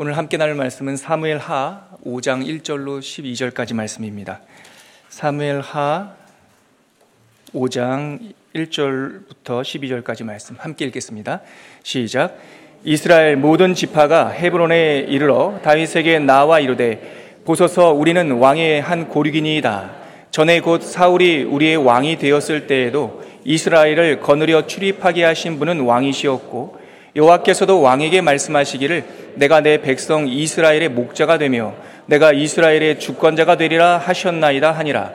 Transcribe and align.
오늘 0.00 0.16
함께 0.16 0.36
나눌 0.36 0.54
말씀은 0.54 0.96
사무엘 0.96 1.38
하 1.38 1.88
5장 2.06 2.46
1절로 2.46 3.00
12절까지 3.00 3.74
말씀입니다. 3.74 4.40
사무엘 5.08 5.58
하 5.58 6.12
5장 7.52 8.32
1절부터 8.54 9.62
12절까지 9.62 10.22
말씀 10.22 10.54
함께 10.56 10.84
읽겠습니다. 10.84 11.40
시작. 11.82 12.38
이스라엘 12.84 13.36
모든 13.36 13.74
지파가 13.74 14.28
헤브론에 14.28 15.06
이르러 15.08 15.58
다윗에게 15.64 16.20
나와 16.20 16.60
이르되 16.60 17.40
보소서 17.44 17.92
우리는 17.92 18.30
왕의 18.30 18.80
한 18.80 19.08
고륙이니이다. 19.08 19.90
전에 20.30 20.60
곧 20.60 20.80
사울이 20.80 21.42
우리의 21.42 21.76
왕이 21.76 22.18
되었을 22.18 22.68
때에도 22.68 23.24
이스라엘을 23.42 24.20
거느려 24.20 24.64
출입하게 24.64 25.24
하신 25.24 25.58
분은 25.58 25.80
왕이시었고 25.80 26.77
여호와께서도 27.18 27.80
왕에게 27.80 28.20
말씀하시기를 28.20 29.04
내가 29.34 29.60
내 29.60 29.80
백성 29.82 30.28
이스라엘의 30.28 30.90
목자가 30.90 31.36
되며 31.36 31.74
내가 32.06 32.32
이스라엘의 32.32 33.00
주권자가 33.00 33.56
되리라 33.56 33.98
하셨나이다 33.98 34.70
하니라. 34.70 35.12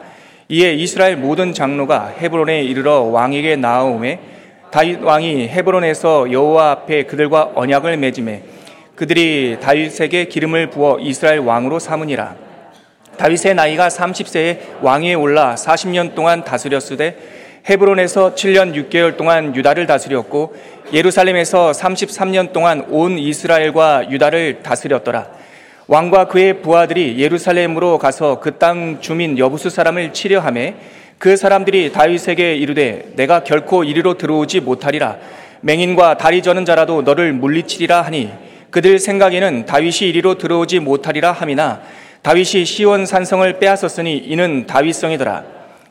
이에 0.49 0.73
이스라엘 0.73 1.15
모든 1.15 1.53
장로가 1.53 2.15
헤브론에 2.19 2.63
이르러 2.63 3.03
왕에게 3.03 3.55
나아오매 3.55 4.19
다윗 4.69 5.01
왕이 5.01 5.47
헤브론에서 5.47 6.31
여호와 6.31 6.71
앞에 6.71 7.03
그들과 7.03 7.51
언약을 7.55 7.95
맺음에 7.95 8.43
그들이 8.95 9.57
다윗에게 9.61 10.25
기름을 10.25 10.69
부어 10.71 10.99
이스라엘 10.99 11.39
왕으로 11.39 11.79
삼으니라. 11.79 12.35
다윗의 13.17 13.55
나이가 13.55 13.87
30세에 13.87 14.57
왕위에 14.81 15.13
올라 15.13 15.55
40년 15.55 16.15
동안 16.15 16.43
다스렸으되 16.43 17.15
헤브론에서 17.69 18.35
7년 18.35 18.73
6개월 18.89 19.15
동안 19.15 19.55
유다를 19.55 19.87
다스렸고 19.87 20.53
예루살렘에서 20.93 21.71
33년 21.71 22.53
동안 22.53 22.85
온 22.89 23.17
이스라엘과 23.17 24.11
유다를 24.11 24.61
다스렸더라. 24.61 25.27
왕과 25.87 26.27
그의 26.27 26.61
부하들이 26.61 27.17
예루살렘으로 27.17 27.97
가서 27.97 28.39
그 28.39 28.59
땅 28.59 29.01
주민 29.01 29.37
여부수 29.39 29.71
사람을 29.71 30.13
치려함에 30.13 30.75
그 31.17 31.35
사람들이 31.35 31.91
다윗에게 31.91 32.55
이르되 32.55 33.07
내가 33.15 33.43
결코 33.43 33.83
이리로 33.83 34.17
들어오지 34.17 34.61
못하리라 34.61 35.17
맹인과 35.61 36.17
다리 36.17 36.41
저는 36.41 36.63
자라도 36.65 37.01
너를 37.01 37.33
물리치리라 37.33 38.01
하니 38.01 38.29
그들 38.69 38.99
생각에는 38.99 39.65
다윗이 39.65 40.09
이리로 40.09 40.37
들어오지 40.37 40.79
못하리라 40.79 41.31
함이나 41.31 41.81
다윗이 42.21 42.65
시온 42.65 43.05
산성을 43.05 43.59
빼앗았으니 43.59 44.17
이는 44.17 44.67
다윗성이더라 44.67 45.43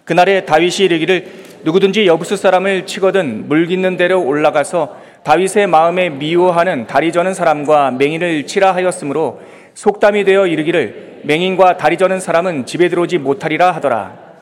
그날에 0.04 0.44
다윗이 0.44 0.86
이르기를 0.86 1.51
누구든지 1.64 2.06
여부수 2.06 2.36
사람을 2.36 2.86
치거든 2.86 3.48
물 3.48 3.66
깃는 3.66 3.96
대로 3.96 4.20
올라가서 4.22 4.96
다윗의 5.22 5.68
마음에 5.68 6.10
미워하는 6.10 6.86
다리 6.86 7.12
저는 7.12 7.34
사람과 7.34 7.92
맹인을 7.92 8.46
치라 8.46 8.74
하였으므로 8.74 9.40
속담이 9.74 10.24
되어 10.24 10.46
이르기를 10.46 11.20
맹인과 11.22 11.76
다리 11.76 11.96
저는 11.96 12.18
사람은 12.18 12.66
집에 12.66 12.88
들어오지 12.88 13.18
못하리라 13.18 13.70
하더라. 13.72 14.32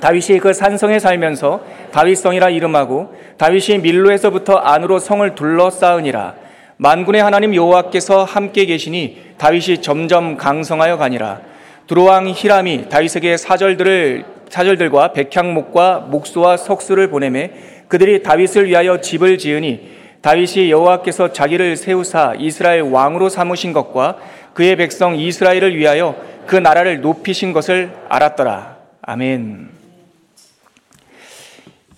다윗이 0.00 0.40
그 0.40 0.52
산성에 0.52 0.98
살면서 0.98 1.64
다윗성이라 1.92 2.50
이름하고 2.50 3.14
다윗이 3.38 3.78
밀로에서부터 3.78 4.56
안으로 4.56 4.98
성을 4.98 5.34
둘러싸으니라. 5.34 6.34
만군의 6.76 7.22
하나님 7.22 7.54
여호와께서 7.54 8.24
함께 8.24 8.66
계시니 8.66 9.34
다윗이 9.38 9.80
점점 9.80 10.36
강성하여 10.36 10.98
가니라. 10.98 11.40
두로왕 11.86 12.28
히람이 12.28 12.90
다윗에게 12.90 13.38
사절들을 13.38 14.35
사절들과 14.48 15.12
백향목과 15.12 16.00
목수와 16.00 16.56
석수를 16.56 17.08
보내매 17.08 17.50
그들이 17.88 18.22
다윗을 18.22 18.66
위하여 18.68 19.00
집을 19.00 19.38
지으니 19.38 19.96
다윗이 20.22 20.70
여호와께서 20.70 21.32
자기를 21.32 21.76
세우사 21.76 22.34
이스라엘 22.38 22.82
왕으로 22.82 23.28
삼으신 23.28 23.72
것과 23.72 24.18
그의 24.54 24.76
백성 24.76 25.16
이스라엘을 25.16 25.76
위하여 25.76 26.16
그 26.46 26.56
나라를 26.56 27.00
높이신 27.00 27.52
것을 27.52 27.92
알았더라. 28.08 28.76
아멘. 29.02 29.70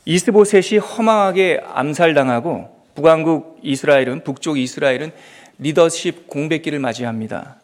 이스보셋이 0.05 0.79
허망하게 0.79 1.61
암살당하고 1.73 2.77
북왕국 2.95 3.61
이스라엘은 3.63 4.25
북쪽 4.25 4.59
이스라엘은 4.59 5.13
리더십 5.59 6.29
공백기를 6.29 6.79
맞이합니다. 6.79 7.61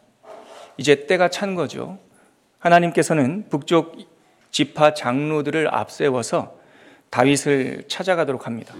이제 0.77 1.05
때가 1.07 1.29
찬 1.29 1.55
거죠. 1.55 1.97
하나님께서는 2.59 3.45
북쪽 3.49 3.97
지파 4.55 4.93
장로들을 4.93 5.67
앞세워서 5.75 6.57
다윗을 7.09 7.83
찾아가도록 7.89 8.45
합니다. 8.45 8.73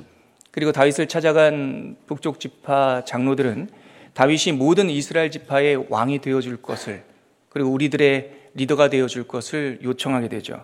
그리고 0.52 0.72
다윗을 0.72 1.08
찾아간 1.10 1.98
북쪽 2.08 2.40
지파 2.40 3.04
장로들은 3.04 3.68
다윗이 4.14 4.56
모든 4.58 4.90
이스라엘 4.90 5.32
지파의 5.32 5.88
왕이 5.90 6.20
되어 6.20 6.40
줄 6.40 6.62
것을 6.62 7.04
그리고 7.50 7.72
우리들의 7.72 8.32
리더가 8.54 8.90
되어 8.90 9.08
줄 9.08 9.28
것을 9.28 9.80
요청하게 9.84 10.30
되죠. 10.30 10.64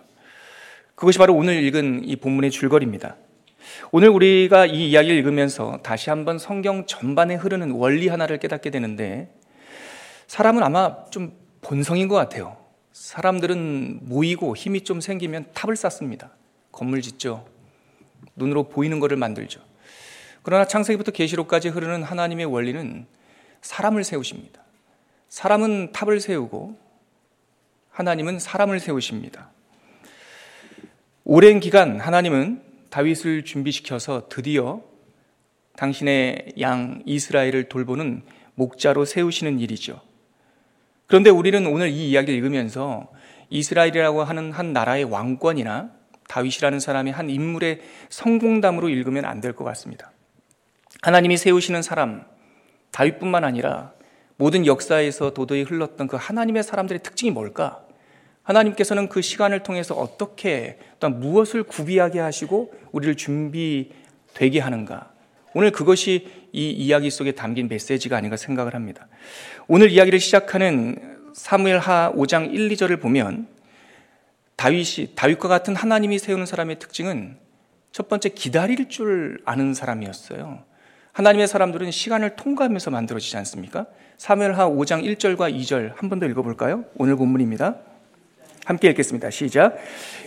그것이 0.94 1.18
바로 1.18 1.34
오늘 1.34 1.62
읽은 1.62 2.08
이 2.08 2.16
본문의 2.16 2.50
줄거리입니다. 2.50 3.16
오늘 3.90 4.08
우리가 4.08 4.64
이 4.64 4.88
이야기를 4.92 5.14
읽으면서 5.18 5.80
다시 5.82 6.08
한번 6.08 6.38
성경 6.38 6.86
전반에 6.86 7.34
흐르는 7.34 7.72
원리 7.72 8.08
하나를 8.08 8.38
깨닫게 8.38 8.70
되는데 8.70 9.30
사람은 10.26 10.62
아마 10.62 11.04
좀 11.10 11.34
본성인 11.60 12.08
것 12.08 12.14
같아요. 12.14 12.61
사람들은 12.92 14.00
모이고 14.02 14.56
힘이 14.56 14.82
좀 14.82 15.00
생기면 15.00 15.46
탑을 15.54 15.76
쌓습니다. 15.76 16.30
건물 16.70 17.02
짓죠. 17.02 17.46
눈으로 18.36 18.68
보이는 18.68 19.00
것을 19.00 19.16
만들죠. 19.16 19.60
그러나 20.42 20.66
창세기부터 20.66 21.12
계시록까지 21.12 21.68
흐르는 21.68 22.02
하나님의 22.02 22.46
원리는 22.46 23.06
사람을 23.60 24.04
세우십니다. 24.04 24.62
사람은 25.28 25.92
탑을 25.92 26.20
세우고 26.20 26.76
하나님은 27.90 28.38
사람을 28.38 28.80
세우십니다. 28.80 29.50
오랜 31.24 31.60
기간 31.60 32.00
하나님은 32.00 32.62
다윗을 32.90 33.44
준비시켜서 33.44 34.28
드디어 34.28 34.82
당신의 35.76 36.54
양 36.60 37.02
이스라엘을 37.06 37.68
돌보는 37.68 38.22
목자로 38.54 39.04
세우시는 39.04 39.60
일이죠. 39.60 40.00
그런데 41.12 41.28
우리는 41.28 41.66
오늘 41.66 41.90
이 41.90 42.08
이야기를 42.08 42.34
읽으면서 42.38 43.06
이스라엘이라고 43.50 44.24
하는 44.24 44.50
한 44.50 44.72
나라의 44.72 45.04
왕권이나 45.04 45.90
다윗이라는 46.26 46.80
사람의 46.80 47.12
한 47.12 47.28
인물의 47.28 47.82
성공담으로 48.08 48.88
읽으면 48.88 49.26
안 49.26 49.42
될 49.42 49.52
것 49.52 49.62
같습니다. 49.62 50.10
하나님이 51.02 51.36
세우시는 51.36 51.82
사람, 51.82 52.24
다윗뿐만 52.92 53.44
아니라 53.44 53.92
모든 54.36 54.64
역사에서 54.64 55.34
도도히 55.34 55.64
흘렀던 55.64 56.06
그 56.06 56.16
하나님의 56.18 56.62
사람들의 56.62 57.02
특징이 57.02 57.30
뭘까? 57.30 57.84
하나님께서는 58.42 59.10
그 59.10 59.20
시간을 59.20 59.64
통해서 59.64 59.94
어떻게 59.94 60.78
또한 60.98 61.20
무엇을 61.20 61.64
구비하게 61.64 62.20
하시고 62.20 62.72
우리를 62.90 63.18
준비되게 63.18 64.60
하는가? 64.60 65.12
오늘 65.52 65.72
그것이 65.72 66.41
이 66.52 66.70
이야기 66.70 67.10
속에 67.10 67.32
담긴 67.32 67.68
메시지가 67.68 68.16
아닌가 68.16 68.36
생각을 68.36 68.74
합니다. 68.74 69.08
오늘 69.68 69.90
이야기를 69.90 70.20
시작하는 70.20 70.96
사무엘 71.34 71.78
하 71.78 72.12
5장 72.14 72.52
1, 72.52 72.68
2절을 72.70 73.00
보면 73.00 73.46
다윗이 74.56 75.14
다윗과 75.14 75.48
같은 75.48 75.74
하나님이 75.74 76.18
세우는 76.18 76.46
사람의 76.46 76.78
특징은 76.78 77.36
첫 77.90 78.08
번째 78.08 78.28
기다릴 78.28 78.88
줄 78.88 79.40
아는 79.44 79.74
사람이었어요. 79.74 80.62
하나님의 81.12 81.46
사람들은 81.48 81.90
시간을 81.90 82.36
통과하면서 82.36 82.90
만들어지지 82.90 83.36
않습니까? 83.38 83.86
사무엘 84.18 84.52
하 84.52 84.68
5장 84.68 85.02
1절과 85.04 85.54
2절 85.58 85.94
한 85.96 86.08
번 86.08 86.20
더 86.20 86.26
읽어볼까요? 86.26 86.84
오늘 86.96 87.16
본문입니다. 87.16 87.76
함께 88.64 88.88
읽겠습니다. 88.90 89.30
시작. 89.30 89.76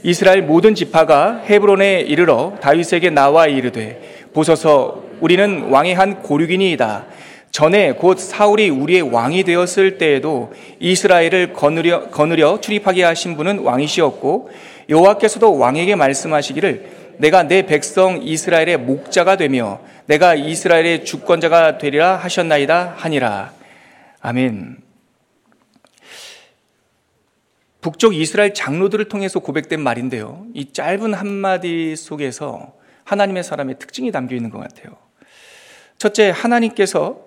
이스라엘 0.03 0.41
모든 0.41 0.75
지파가 0.75 1.38
헤브론에 1.46 2.02
이르러 2.02 2.58
다윗에게 2.62 3.09
나와 3.12 3.47
이르되 3.47 4.28
보소서 4.34 5.04
우리는 5.22 5.70
왕의 5.70 5.96
한 5.96 6.22
고륙이니이다. 6.22 7.06
전에 7.52 7.94
곧 7.94 8.20
사울이 8.20 8.70
우리의 8.70 9.02
왕이 9.02 9.44
되었을 9.46 9.97
때에도 9.97 10.53
이스라엘을 10.79 11.53
거느려, 11.53 12.09
거느려 12.09 12.59
출입하게 12.59 13.03
하신 13.03 13.38
분은 13.38 13.59
왕이시었고 13.59 14.50
여호와께서도 14.90 15.58
왕에게 15.58 15.96
말씀하시기를 15.96 17.16
내가 17.17 17.44
내 17.44 17.66
백성 17.66 18.22
이스라엘의 18.22 18.78
목자가 18.79 19.38
되며 19.38 19.79
내가 20.06 20.35
이스라엘의 20.35 21.06
주권자가 21.06 21.78
되리라 21.78 22.18
하셨나이다 22.18 22.96
하니라. 22.97 23.53
아멘. 24.20 24.78
북쪽 27.79 28.16
이스라엘 28.16 28.53
장로들을 28.53 29.06
통해서 29.06 29.40
고백된 29.40 29.79
말인데요. 29.79 30.46
이 30.53 30.73
짧은 30.73 31.14
한마디 31.14 31.96
속에서 31.96 32.73
하나님의 33.06 33.44
사람의 33.44 33.79
특징이 33.79 34.11
담겨 34.11 34.35
있는 34.35 34.50
것 34.50 34.59
같아요. 34.59 35.04
첫째, 35.97 36.30
하나님께서 36.30 37.26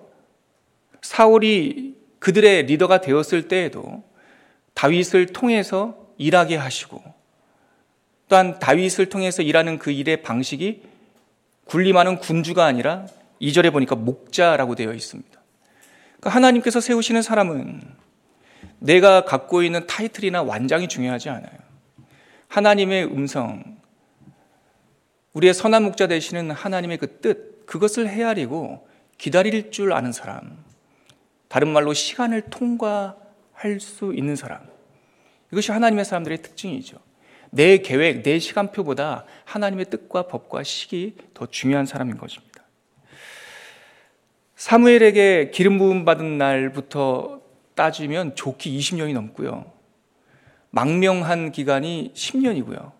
사울이 1.01 1.95
그들의 2.19 2.63
리더가 2.63 3.01
되었을 3.01 3.47
때에도 3.47 4.03
다윗을 4.73 5.27
통해서 5.27 6.07
일하게 6.17 6.57
하시고 6.57 7.01
또한 8.27 8.59
다윗을 8.59 9.07
통해서 9.07 9.41
일하는 9.41 9.79
그 9.79 9.91
일의 9.91 10.21
방식이 10.21 10.83
군림하는 11.65 12.19
군주가 12.19 12.65
아니라 12.65 13.05
이절에 13.39 13.69
보니까 13.71 13.95
목자라고 13.95 14.75
되어 14.75 14.93
있습니다. 14.93 15.39
그러니까 16.19 16.29
하나님께서 16.29 16.81
세우시는 16.81 17.21
사람은 17.21 17.81
내가 18.79 19.25
갖고 19.25 19.63
있는 19.63 19.87
타이틀이나 19.87 20.43
완장이 20.43 20.87
중요하지 20.87 21.29
않아요. 21.29 21.57
하나님의 22.47 23.05
음성, 23.05 23.77
우리의 25.33 25.53
선한 25.53 25.83
목자 25.83 26.07
되시는 26.07 26.51
하나님의 26.51 26.97
그 26.97 27.19
뜻, 27.19 27.58
그것을 27.69 28.09
헤아리고 28.09 28.87
기다릴 29.19 29.69
줄 29.69 29.93
아는 29.93 30.11
사람. 30.11 30.57
다른 31.49 31.67
말로 31.67 31.93
시간을 31.93 32.49
통과할 32.49 33.79
수 33.79 34.11
있는 34.15 34.35
사람. 34.35 34.67
이것이 35.51 35.71
하나님의 35.71 36.03
사람들의 36.03 36.41
특징이죠. 36.41 36.97
내 37.51 37.77
계획, 37.77 38.23
내 38.23 38.39
시간표보다 38.39 39.25
하나님의 39.45 39.85
뜻과 39.91 40.27
법과 40.27 40.63
시기 40.63 41.15
더 41.35 41.45
중요한 41.45 41.85
사람인 41.85 42.17
것입니다. 42.17 42.63
사무엘에게 44.55 45.51
기름 45.53 45.77
부음 45.77 46.05
받은 46.05 46.39
날부터 46.39 47.41
따지면 47.75 48.35
좋기 48.35 48.79
20년이 48.79 49.13
넘고요. 49.13 49.71
망명한 50.71 51.51
기간이 51.51 52.13
10년이고요. 52.15 52.93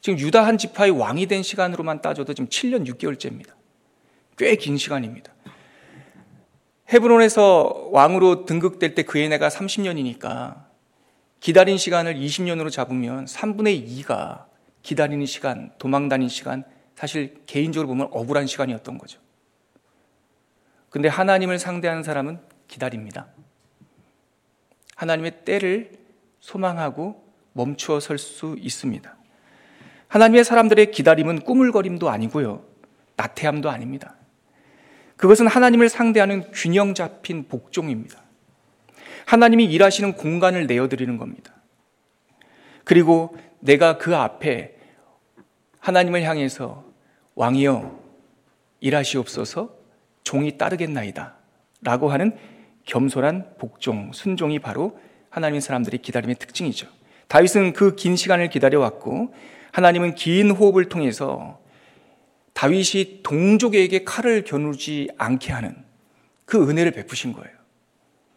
지금 0.00 0.18
유다 0.18 0.44
한 0.44 0.58
지파의 0.58 0.90
왕이 0.90 1.26
된 1.26 1.44
시간으로만 1.44 2.02
따져도 2.02 2.34
지금 2.34 2.48
7년 2.48 2.84
6개월째입니다. 2.88 3.55
꽤 4.36 4.56
긴 4.56 4.76
시간입니다. 4.76 5.32
헤브론에서 6.92 7.88
왕으로 7.90 8.44
등극될 8.44 8.94
때 8.94 9.02
그의 9.02 9.28
나가 9.28 9.48
30년이니까 9.48 10.64
기다린 11.40 11.78
시간을 11.78 12.14
20년으로 12.14 12.70
잡으면 12.70 13.24
3분의 13.24 13.86
2가 13.88 14.44
기다리는 14.82 15.26
시간, 15.26 15.72
도망 15.78 16.08
다닌 16.08 16.28
시간, 16.28 16.64
사실 16.94 17.42
개인적으로 17.46 17.88
보면 17.88 18.08
억울한 18.12 18.46
시간이었던 18.46 18.98
거죠. 18.98 19.20
근데 20.90 21.08
하나님을 21.08 21.58
상대하는 21.58 22.02
사람은 22.02 22.38
기다립니다. 22.68 23.26
하나님의 24.94 25.44
때를 25.44 25.92
소망하고 26.40 27.24
멈추어 27.52 28.00
설 28.00 28.18
수 28.18 28.56
있습니다. 28.58 29.16
하나님의 30.08 30.44
사람들의 30.44 30.92
기다림은 30.92 31.40
꾸물거림도 31.40 32.08
아니고요. 32.08 32.64
나태함도 33.16 33.68
아닙니다. 33.68 34.14
그것은 35.16 35.46
하나님을 35.46 35.88
상대하는 35.88 36.50
균형 36.52 36.94
잡힌 36.94 37.48
복종입니다. 37.48 38.20
하나님이 39.26 39.64
일하시는 39.64 40.12
공간을 40.14 40.66
내어드리는 40.66 41.16
겁니다. 41.16 41.52
그리고 42.84 43.36
내가 43.60 43.98
그 43.98 44.14
앞에 44.16 44.76
하나님을 45.80 46.22
향해서 46.22 46.84
왕이여 47.34 47.98
일하시옵소서 48.80 49.74
종이 50.22 50.58
따르겠나이다 50.58 51.34
라고 51.82 52.08
하는 52.10 52.36
겸손한 52.84 53.56
복종, 53.58 54.12
순종이 54.12 54.58
바로 54.58 54.98
하나님의 55.30 55.60
사람들의 55.60 56.00
기다림의 56.02 56.36
특징이죠. 56.36 56.88
다윗은 57.28 57.72
그 57.72 57.96
긴 57.96 58.16
시간을 58.16 58.48
기다려왔고 58.48 59.34
하나님은 59.72 60.14
긴 60.14 60.50
호흡을 60.50 60.88
통해서 60.88 61.60
다윗이 62.56 63.20
동족에게 63.22 64.04
칼을 64.04 64.42
겨누지 64.44 65.10
않게 65.18 65.52
하는 65.52 65.76
그 66.46 66.66
은혜를 66.66 66.90
베푸신 66.92 67.34
거예요. 67.34 67.54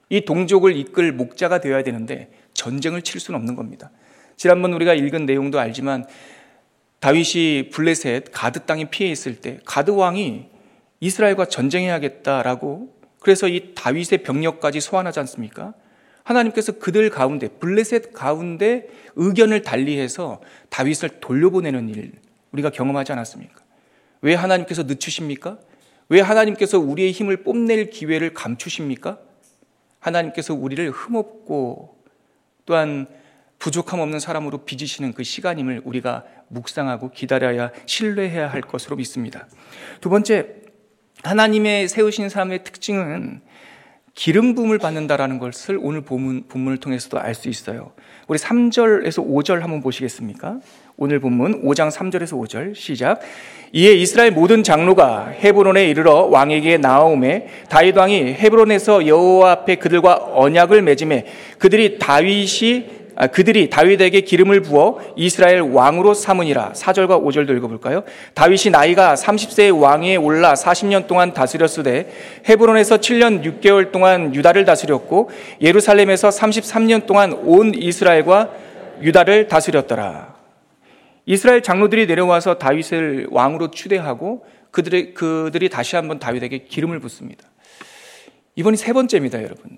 이 0.09 0.25
동족을 0.25 0.75
이끌 0.75 1.13
목자가 1.13 1.61
되어야 1.61 1.83
되는데 1.83 2.29
전쟁을 2.53 3.01
칠 3.01 3.21
수는 3.21 3.39
없는 3.39 3.55
겁니다. 3.55 3.91
지난번 4.35 4.73
우리가 4.73 4.93
읽은 4.93 5.25
내용도 5.25 5.57
알지만 5.57 6.05
다윗이 6.99 7.69
블레셋 7.69 8.31
가드 8.33 8.65
땅에 8.65 8.89
피해 8.89 9.09
있을 9.09 9.39
때 9.39 9.61
가드 9.63 9.91
왕이 9.91 10.47
이스라엘과 10.99 11.45
전쟁해야겠다라고 11.45 12.93
그래서 13.21 13.47
이 13.47 13.73
다윗의 13.73 14.23
병력까지 14.23 14.81
소환하지 14.81 15.21
않습니까? 15.21 15.73
하나님께서 16.23 16.73
그들 16.73 17.09
가운데 17.09 17.47
블레셋 17.47 18.11
가운데 18.11 18.89
의견을 19.15 19.61
달리해서 19.61 20.41
다윗을 20.69 21.21
돌려보내는 21.21 21.87
일 21.87 22.11
우리가 22.51 22.69
경험하지 22.69 23.13
않았습니까? 23.13 23.58
왜 24.21 24.35
하나님께서 24.35 24.83
늦추십니까? 24.83 25.57
왜 26.09 26.21
하나님께서 26.21 26.79
우리의 26.79 27.11
힘을 27.11 27.43
뽐낼 27.43 27.89
기회를 27.89 28.33
감추십니까? 28.33 29.19
하나님께서 29.99 30.53
우리를 30.53 30.89
흠없고 30.91 32.03
또한 32.65 33.07
부족함 33.59 33.99
없는 33.99 34.19
사람으로 34.19 34.59
빚으시는 34.59 35.13
그 35.13 35.23
시간임을 35.23 35.81
우리가 35.83 36.23
묵상하고 36.47 37.11
기다려야 37.11 37.71
신뢰해야 37.85 38.47
할 38.47 38.61
것으로 38.61 38.95
믿습니다. 38.95 39.47
두 39.99 40.09
번째, 40.09 40.55
하나님의 41.23 41.89
세우신 41.89 42.29
사람의 42.29 42.63
특징은 42.63 43.41
기름 44.19 44.53
부음을 44.53 44.79
받는다라는 44.79 45.39
것을 45.39 45.79
오늘 45.81 46.01
본문, 46.01 46.43
본문을 46.49 46.79
통해서도 46.79 47.17
알 47.21 47.33
수 47.33 47.47
있어요. 47.47 47.91
우리 48.27 48.37
3절에서 48.37 49.25
5절 49.25 49.61
한번 49.61 49.79
보시겠습니까? 49.79 50.59
오늘 50.97 51.21
본문 51.21 51.63
5장 51.63 51.89
3절에서 51.89 52.37
5절 52.37 52.75
시작. 52.75 53.21
이에 53.71 53.93
이스라엘 53.93 54.31
모든 54.31 54.61
장로가 54.61 55.29
헤브론에 55.39 55.87
이르러 55.89 56.25
왕에게 56.25 56.79
나아오매 56.79 57.47
다윗 57.69 57.95
왕이 57.95 58.33
헤브론에서 58.33 59.07
여호와 59.07 59.51
앞에 59.51 59.75
그들과 59.75 60.31
언약을 60.33 60.81
맺음에 60.81 61.25
그들이 61.57 61.97
다윗이 61.97 62.87
아, 62.87 62.98
그들이 63.27 63.69
다윗에게 63.69 64.21
기름을 64.21 64.61
부어 64.61 64.99
이스라엘 65.17 65.59
왕으로 65.59 66.13
삼으니라. 66.13 66.71
4절과 66.73 67.21
5절도 67.21 67.55
읽어볼까요? 67.57 68.03
다윗이 68.33 68.71
나이가 68.71 69.15
30세의 69.15 69.77
왕위에 69.77 70.15
올라 70.15 70.53
40년 70.53 71.07
동안 71.07 71.33
다스렸으되 71.33 72.09
헤브론에서 72.47 72.97
7년 72.97 73.43
6개월 73.43 73.91
동안 73.91 74.33
유다를 74.33 74.63
다스렸고 74.63 75.29
예루살렘에서 75.61 76.29
33년 76.29 77.05
동안 77.05 77.33
온 77.33 77.73
이스라엘과 77.75 78.51
유다를 79.01 79.47
다스렸더라. 79.47 80.35
이스라엘 81.25 81.61
장로들이 81.61 82.07
내려와서 82.07 82.57
다윗을 82.57 83.27
왕으로 83.31 83.71
추대하고 83.71 84.45
그들이, 84.71 85.13
그들이 85.13 85.69
다시 85.69 85.95
한번 85.95 86.19
다윗에게 86.19 86.65
기름을 86.69 86.99
붓습니다. 86.99 87.43
이번이 88.55 88.77
세 88.77 88.93
번째입니다, 88.93 89.43
여러분. 89.43 89.77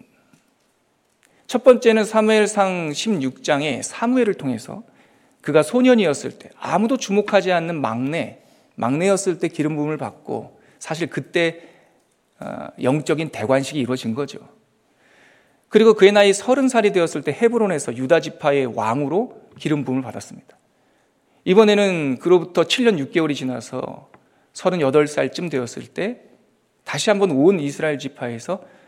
첫 1.51 1.65
번째는 1.65 2.05
사무엘상 2.05 2.91
16장에 2.91 3.81
사무엘을 3.83 4.35
통해서 4.35 4.83
그가 5.41 5.63
소년이었을 5.63 6.39
때 6.39 6.49
아무도 6.57 6.95
주목하지 6.95 7.51
않는 7.51 7.81
막내, 7.81 8.39
막내였을 8.75 9.37
때 9.37 9.49
기름 9.49 9.75
부음을 9.75 9.97
받고 9.97 10.61
사실 10.79 11.09
그때 11.09 11.59
어, 12.39 12.67
영적인 12.81 13.31
대관식이 13.31 13.77
이루어진 13.77 14.15
거죠. 14.15 14.39
그리고 15.67 15.93
그의 15.93 16.13
나이 16.13 16.31
서른 16.31 16.69
살이 16.69 16.93
되었을 16.93 17.21
때 17.21 17.33
헤브론에서 17.33 17.97
유다 17.97 18.21
지파의 18.21 18.67
왕으로 18.67 19.41
기름 19.59 19.83
부음을 19.83 20.03
받았습니다. 20.03 20.57
이번에는 21.43 22.19
그로부터 22.19 22.63
7년 22.63 23.11
6개월이 23.11 23.35
지나서 23.35 24.09
38살쯤 24.53 25.51
되었을 25.51 25.87
때 25.87 26.21
다시 26.85 27.09
한번 27.09 27.31
온 27.31 27.59
이스라엘 27.59 27.99
지파에서 27.99 28.53
어, 28.53 28.80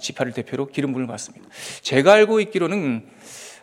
지파를 0.00 0.32
대표로 0.32 0.66
기름 0.66 0.92
부음을 0.92 1.06
받습니다. 1.06 1.46
제가 1.82 2.12
알고 2.12 2.40
있기로는 2.40 3.06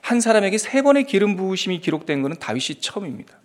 한 0.01 0.21
사람에게 0.21 0.57
세 0.57 0.81
번의 0.81 1.05
기름 1.05 1.35
부으심이 1.35 1.79
기록된 1.79 2.21
것은 2.21 2.37
다윗이 2.39 2.81
처음입니다. 2.81 3.39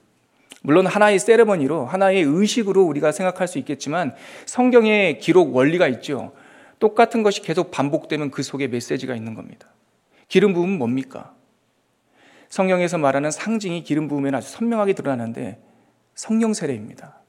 물론 0.62 0.86
하나의 0.86 1.18
세레머니로 1.18 1.86
하나의 1.86 2.22
의식으로 2.22 2.82
우리가 2.82 3.12
생각할 3.12 3.46
수 3.46 3.58
있겠지만 3.58 4.14
성경의 4.46 5.20
기록 5.20 5.54
원리가 5.54 5.86
있죠. 5.88 6.32
똑같은 6.78 7.22
것이 7.22 7.40
계속 7.42 7.70
반복되면 7.70 8.30
그 8.30 8.42
속에 8.42 8.66
메시지가 8.66 9.14
있는 9.14 9.34
겁니다. 9.34 9.68
기름 10.28 10.54
부음은 10.54 10.78
뭡니까? 10.78 11.34
성경에서 12.48 12.98
말하는 12.98 13.30
상징이 13.30 13.82
기름 13.84 14.08
부음에 14.08 14.30
아주 14.32 14.50
선명하게 14.50 14.94
드러나는데 14.94 15.60
성령 16.14 16.54
세례입니다. 16.54 17.20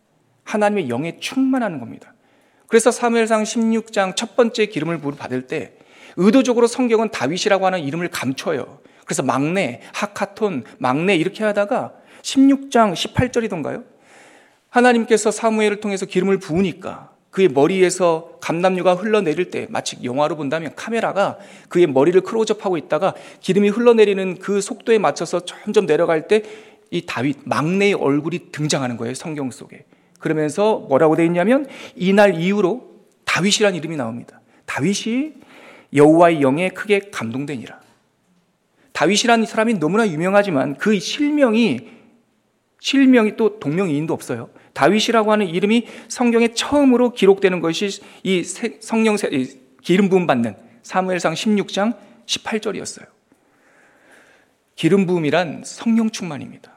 하나님의 0.44 0.90
영에 0.90 1.18
충만하는 1.20 1.80
겁니다. 1.80 2.14
그래서 2.68 2.92
사무엘상 2.92 3.44
16장 3.44 4.16
첫 4.16 4.36
번째 4.36 4.66
기름을 4.66 5.00
받을 5.18 5.48
때 5.48 5.74
의도적으로 6.16 6.68
성경은 6.68 7.12
다윗이라고 7.12 7.66
하는 7.66 7.80
이름을 7.80 8.10
감춰요. 8.10 8.80
그래서 9.06 9.24
막내, 9.24 9.82
하카톤, 9.94 10.66
막내 10.78 11.16
이렇게 11.16 11.44
하다가 11.44 11.94
16장 12.22 12.94
18절이던가요? 12.94 13.86
하나님께서 14.70 15.32
사무엘을 15.32 15.80
통해서 15.80 16.06
기름을 16.06 16.40
부으니까 16.40 17.12
그의 17.32 17.50
머리에서 17.50 18.38
감남류가 18.42 18.96
흘러내릴 18.96 19.52
때 19.52 19.68
마치 19.70 19.98
영화로 20.04 20.36
본다면 20.36 20.74
카메라가 20.76 21.38
그의 21.70 21.88
머리를 21.88 22.20
클로즈업하고 22.22 22.78
있다가 22.78 23.14
기름이 23.42 23.70
흘러내리는 23.70 24.40
그 24.40 24.60
속도에 24.60 24.98
맞춰서 24.98 25.42
점점 25.46 25.86
내려갈 25.86 26.28
때 26.28 26.44
이 26.92 27.06
다윗 27.06 27.40
막내의 27.44 27.94
얼굴이 27.94 28.52
등장하는 28.52 28.98
거예요 28.98 29.14
성경 29.14 29.52
속에 29.52 29.86
그러면서 30.20 30.80
뭐라고 30.80 31.16
되어 31.16 31.26
있냐면 31.26 31.66
이날 31.96 32.40
이후로 32.40 32.90
다윗이라는 33.26 33.78
이름이 33.78 33.96
나옵니다 33.98 34.42
다윗이 34.66 35.34
여호와의 35.94 36.42
영에 36.42 36.70
크게 36.70 37.10
감동되니라 37.12 37.80
다윗이라는 38.94 39.46
사람이 39.46 39.76
너무나 39.76 40.08
유명하지만 40.08 40.78
그 40.78 41.00
실명이 41.00 41.80
실명이 42.80 43.36
또 43.38 43.60
동명이인도 43.60 44.14
없어요 44.14 44.50
다윗이라고 44.78 45.32
하는 45.32 45.48
이름이 45.48 45.88
성경에 46.08 46.50
처음으로 46.50 47.14
기록되는 47.14 47.62
것이 47.62 47.90
이 48.24 48.44
성령 48.44 49.18
기름 49.82 50.10
부음 50.10 50.28
받는 50.28 50.56
사무엘상 50.84 51.34
16장 51.34 51.98
18절이었어요. 52.28 53.06
기름 54.76 55.08
부음이란 55.08 55.64
성령 55.66 56.12
충만입니다. 56.12 56.72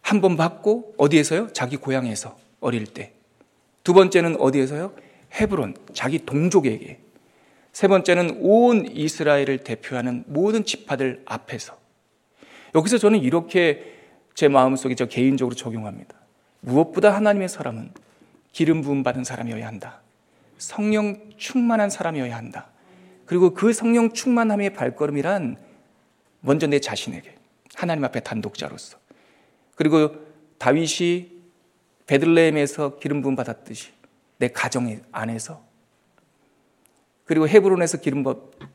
한 0.00 0.20
번 0.20 0.36
받고 0.36 0.94
어디에서요? 0.96 1.52
자기 1.52 1.76
고향에서 1.76 2.38
어릴 2.60 2.86
때. 2.86 3.12
두 3.84 3.92
번째는 3.94 4.40
어디에서요? 4.40 4.92
헤브론, 5.34 5.76
자기 5.92 6.24
동족에게. 6.24 7.00
세 7.72 7.88
번째는 7.88 8.38
온 8.40 8.86
이스라엘을 8.90 9.58
대표하는 9.58 10.24
모든 10.26 10.64
지파들 10.64 11.22
앞에서. 11.26 11.78
여기서 12.74 12.98
저는 12.98 13.20
이렇게 13.20 13.94
제 14.34 14.48
마음속에 14.48 14.94
저 14.94 15.06
개인적으로 15.06 15.54
적용합니다. 15.54 16.14
무엇보다 16.60 17.14
하나님의 17.14 17.48
사람은 17.48 17.92
기름 18.52 18.82
부음 18.82 19.02
받은 19.02 19.24
사람이어야 19.24 19.66
한다. 19.66 20.00
성령 20.58 21.30
충만한 21.36 21.90
사람이어야 21.90 22.36
한다. 22.36 22.68
그리고 23.26 23.54
그 23.54 23.72
성령 23.72 24.12
충만함의 24.12 24.74
발걸음이란 24.74 25.56
먼저 26.40 26.66
내 26.66 26.80
자신에게 26.80 27.34
하나님 27.74 28.04
앞에 28.04 28.20
단독자로서 28.20 28.98
그리고 29.76 30.16
다윗이 30.58 31.37
베들레헴에서 32.08 32.98
기름 32.98 33.22
부음 33.22 33.36
받았듯이 33.36 33.90
내 34.38 34.48
가정 34.48 35.00
안에서 35.12 35.62
그리고 37.24 37.46
헤브론에서 37.46 37.98
기름 37.98 38.24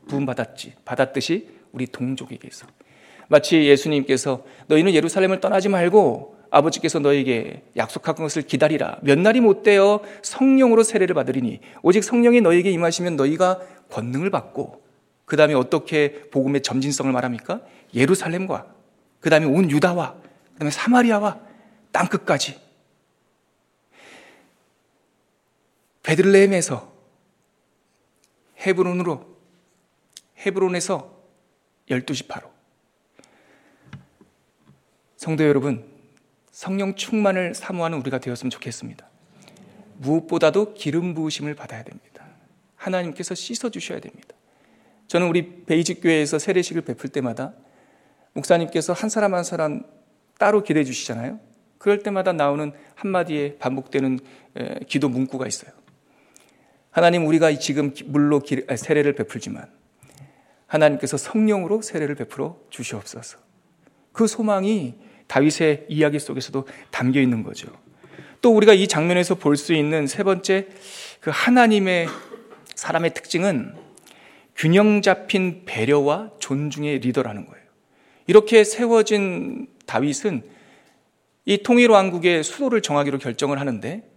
부음 0.08 0.24
받았지 0.24 0.74
받았듯이 0.84 1.48
우리 1.72 1.86
동족에게서 1.86 2.66
마치 3.28 3.64
예수님께서 3.66 4.44
너희는 4.68 4.94
예루살렘을 4.94 5.40
떠나지 5.40 5.68
말고 5.68 6.34
아버지께서 6.50 7.00
너에게 7.00 7.64
약속한 7.76 8.14
것을 8.14 8.42
기다리라. 8.42 8.98
몇 9.02 9.18
날이 9.18 9.40
못 9.40 9.64
되어 9.64 10.00
성령으로 10.22 10.84
세례를 10.84 11.14
받으리니 11.14 11.58
오직 11.82 12.04
성령이 12.04 12.42
너에게 12.42 12.70
임하시면 12.70 13.16
너희가 13.16 13.60
권능을 13.90 14.30
받고 14.30 14.84
그 15.24 15.36
다음에 15.36 15.54
어떻게 15.54 16.22
복음의 16.30 16.62
점진성을 16.62 17.10
말합니까? 17.10 17.60
예루살렘과 17.92 18.66
그 19.18 19.30
다음에 19.30 19.46
온 19.46 19.68
유다와 19.68 20.14
그 20.52 20.58
다음에 20.60 20.70
사마리아와 20.70 21.40
땅 21.90 22.06
끝까지 22.06 22.63
베들레헴에서 26.04 26.92
헤브론으로 28.60 29.36
헤브론에서 30.38 31.22
열두 31.90 32.14
지파로 32.14 32.50
성도 35.16 35.44
여러분 35.44 35.84
성령 36.50 36.94
충만을 36.94 37.54
사모하는 37.54 37.98
우리가 37.98 38.18
되었으면 38.18 38.50
좋겠습니다. 38.50 39.08
무엇보다도 39.96 40.74
기름 40.74 41.14
부으심을 41.14 41.54
받아야 41.54 41.82
됩니다. 41.82 42.26
하나님께서 42.76 43.34
씻어 43.34 43.70
주셔야 43.70 44.00
됩니다. 44.00 44.34
저는 45.08 45.26
우리 45.26 45.64
베이직 45.64 46.00
교회에서 46.02 46.38
세례식을 46.38 46.82
베풀 46.82 47.10
때마다 47.10 47.54
목사님께서 48.34 48.92
한 48.92 49.08
사람 49.08 49.34
한 49.34 49.44
사람 49.44 49.82
따로 50.38 50.62
기도해 50.62 50.84
주시잖아요. 50.84 51.40
그럴 51.78 52.02
때마다 52.02 52.32
나오는 52.32 52.72
한마디에 52.94 53.56
반복되는 53.58 54.20
기도 54.86 55.08
문구가 55.08 55.46
있어요. 55.46 55.72
하나님 56.94 57.26
우리가 57.26 57.52
지금 57.58 57.92
물로 58.04 58.40
세례를 58.76 59.16
베풀지만 59.16 59.66
하나님께서 60.68 61.16
성령으로 61.16 61.82
세례를 61.82 62.14
베풀어 62.14 62.56
주시옵소서. 62.70 63.38
그 64.12 64.28
소망이 64.28 64.94
다윗의 65.26 65.86
이야기 65.88 66.20
속에서도 66.20 66.68
담겨 66.92 67.20
있는 67.20 67.42
거죠. 67.42 67.66
또 68.40 68.54
우리가 68.54 68.74
이 68.74 68.86
장면에서 68.86 69.34
볼 69.34 69.56
수 69.56 69.74
있는 69.74 70.06
세 70.06 70.22
번째 70.22 70.68
그 71.18 71.32
하나님의 71.34 72.06
사람의 72.76 73.12
특징은 73.12 73.74
균형 74.54 75.02
잡힌 75.02 75.64
배려와 75.64 76.30
존중의 76.38 77.00
리더라는 77.00 77.46
거예요. 77.46 77.64
이렇게 78.28 78.62
세워진 78.62 79.66
다윗은 79.86 80.44
이 81.46 81.58
통일 81.64 81.90
왕국의 81.90 82.44
수도를 82.44 82.82
정하기로 82.82 83.18
결정을 83.18 83.58
하는데 83.58 84.13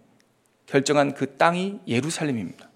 결정한 0.68 1.14
그 1.14 1.36
땅이 1.36 1.80
예루살렘입니다. 1.88 2.68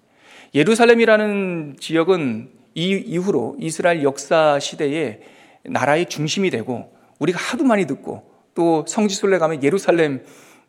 예루살렘이라는 0.53 1.77
지역은 1.79 2.49
이 2.75 2.89
이후로 3.05 3.57
이스라엘 3.59 4.03
역사 4.03 4.59
시대에 4.59 5.21
나라의 5.63 6.07
중심이 6.09 6.49
되고 6.49 6.91
우리가 7.19 7.39
하도 7.39 7.63
많이 7.63 7.85
듣고 7.85 8.29
또 8.55 8.83
성지순례 8.87 9.37
가면 9.37 9.63
예루살렘 9.63 10.23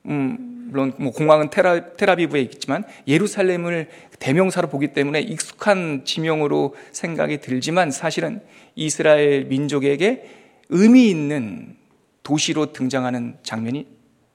음, 0.07 0.69
물론 0.71 0.93
뭐 0.99 1.13
공항은 1.13 1.51
테라, 1.51 1.95
테라비브에 1.97 2.41
있지만 2.43 2.85
예루살렘을 3.07 3.89
대명사로 4.19 4.69
보기 4.69 4.89
때문에 4.89 5.21
익숙한 5.21 6.03
지명으로 6.05 6.75
생각이 6.93 7.41
들지만 7.41 7.91
사실은 7.91 8.41
이스라엘 8.75 9.45
민족에게 9.47 10.29
의미 10.69 11.09
있는 11.09 11.77
도시로 12.23 12.73
등장하는 12.73 13.39
장면이 13.43 13.87